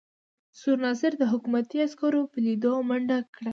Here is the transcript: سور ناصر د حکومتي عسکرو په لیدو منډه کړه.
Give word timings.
سور 0.59 0.77
ناصر 0.85 1.11
د 1.17 1.23
حکومتي 1.31 1.77
عسکرو 1.85 2.21
په 2.31 2.37
لیدو 2.45 2.71
منډه 2.87 3.17
کړه. 3.35 3.49